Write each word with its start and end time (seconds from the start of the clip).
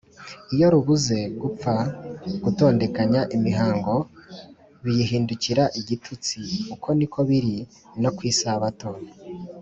iyo 0.53 0.67
rubuze, 0.73 1.17
gupfa 1.41 1.73
gutondekanya 2.43 3.21
imihango 3.35 3.95
biyihindukira 4.83 5.63
igitutsi 5.79 6.39
uko 6.73 6.87
ni 6.97 7.07
ko 7.13 7.19
biri 7.29 7.57
no 8.01 8.09
ku 8.15 8.21
isabato 8.33 8.89